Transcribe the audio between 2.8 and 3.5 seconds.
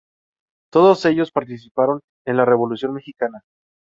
Mexicana.